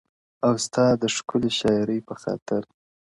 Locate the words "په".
2.07-2.13